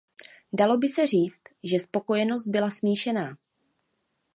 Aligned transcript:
Dalo 0.53 0.77
by 0.77 0.87
se 0.87 1.05
říct, 1.07 1.41
že 1.63 1.79
spokojenost 1.79 2.47
byla 2.47 2.69
smíšená. 2.69 3.37